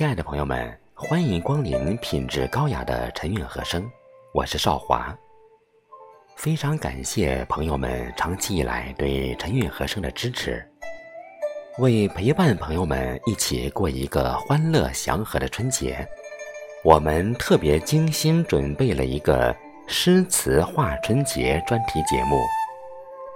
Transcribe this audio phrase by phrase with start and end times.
[0.00, 3.86] 亲爱的朋友们，欢迎光临品质高雅的陈韵和声，
[4.32, 5.14] 我是少华。
[6.36, 10.66] 非常感谢朋友们长期以来对陈韵和声的支持。
[11.80, 16.08] 为陪伴朋友们一起过一个欢乐祥和的春节，
[16.82, 19.54] 我们特别精心准备了一个
[19.86, 22.40] 诗词画春节专题节目，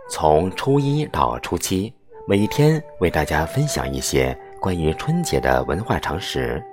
[0.08, 1.92] 从初一到初七，
[2.26, 4.34] 每天为大家分享一些。
[4.64, 6.64] 关于春节的文化常识，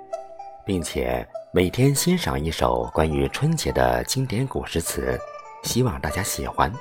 [0.64, 5.20] 并且每天欣赏一首关于春节的经典古诗词，
[5.62, 6.72] 希望大家喜欢。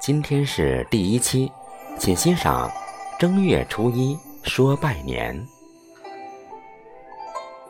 [0.00, 1.52] 今天是第一期，
[1.98, 2.70] 请欣赏
[3.18, 5.38] 《正月初一说拜年》。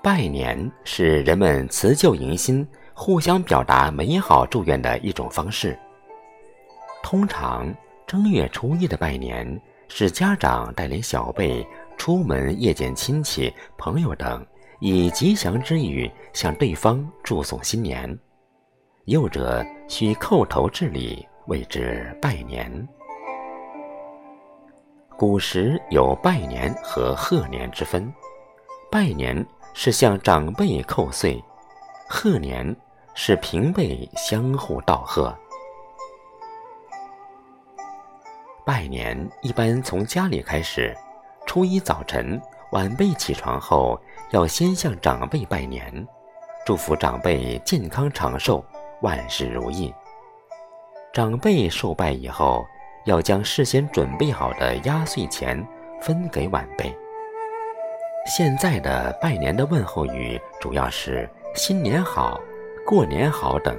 [0.01, 2.65] 拜年是人们辞旧迎新、
[2.95, 5.77] 互相表达美好祝愿的一种方式。
[7.03, 7.75] 通常，
[8.07, 11.67] 正月初一的拜年是家长带领小辈。
[12.03, 14.45] 出门谒见亲戚、朋友等，
[14.81, 18.19] 以吉祥之语向对方祝送新年。
[19.05, 22.89] 幼者需叩头致礼，谓之拜年。
[25.17, 28.13] 古时有拜年和贺年之分，
[28.91, 31.41] 拜年是向长辈叩岁，
[32.09, 32.77] 贺年
[33.15, 35.33] 是平辈相互道贺。
[38.67, 40.93] 拜年一般从家里开始。
[41.53, 44.01] 初一早晨，晚辈起床后，
[44.31, 46.09] 要先向长辈拜年，
[46.65, 48.65] 祝福长辈健康长寿、
[49.03, 49.95] 万事如意。
[51.13, 52.65] 长辈受拜以后，
[53.05, 55.63] 要将事先准备好的压岁钱
[56.01, 56.91] 分给晚辈。
[58.25, 62.41] 现在的拜年的问候语主要是“新年好
[62.89, 63.77] ”“过年好”等，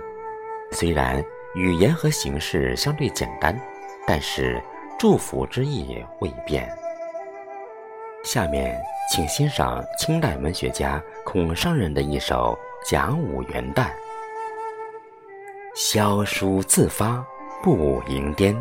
[0.69, 1.19] 虽然
[1.55, 3.59] 语言和形式相对简单，
[4.05, 4.61] 但是
[4.99, 6.69] 祝福之意未变。
[8.23, 12.57] 下面，请欣赏清代文学家孔尚任的一首
[12.89, 13.83] 《甲午元旦》：
[15.75, 17.23] 萧疏自发
[17.61, 18.55] 不迎颠，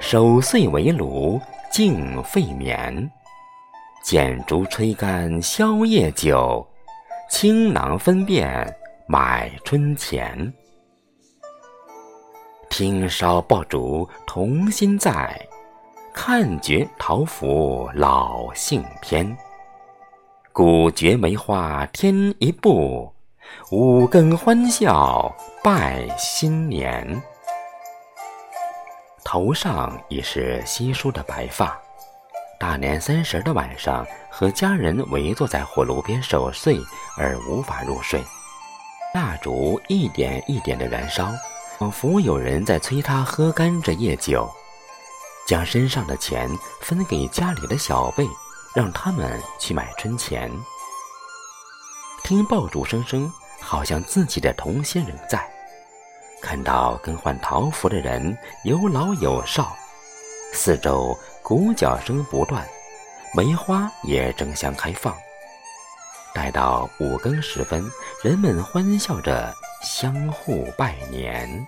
[0.00, 3.08] 守岁围炉敬废眠。
[4.02, 6.66] 剪烛吹干宵夜酒，
[7.30, 8.76] 倾囊分辨
[9.06, 10.52] 买春钱。
[12.68, 15.40] 听烧爆竹童心在。
[16.20, 19.38] 看绝桃符老杏偏，
[20.52, 23.10] 古绝梅花添一步，
[23.70, 27.22] 五更欢笑拜新年。
[29.24, 31.80] 头上已是稀疏的白发，
[32.58, 36.78] 大年三十的晚上，和家人围坐在火炉边守岁
[37.16, 38.20] 而无法入睡，
[39.14, 41.30] 蜡烛一点一点的燃烧，
[41.78, 44.50] 仿佛有人在催他喝干这夜酒。
[45.48, 46.46] 将身上的钱
[46.82, 48.28] 分给家里的小辈，
[48.74, 50.52] 让他们去买春钱。
[52.22, 55.42] 听爆竹声声，好像自己的童心仍在。
[56.42, 59.74] 看到更换桃符的人有老有少，
[60.52, 62.68] 四周鼓角声不断，
[63.34, 65.16] 梅花也争相开放。
[66.34, 67.90] 待到五更时分，
[68.22, 69.50] 人们欢笑着
[69.82, 71.66] 相互拜年。